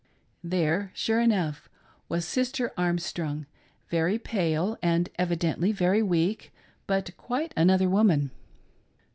[0.43, 1.69] There, sure enough,
[2.09, 3.45] was Sister Armstrong,
[3.89, 6.51] very pale, and evidently very weak,
[6.87, 8.31] but quite another woman.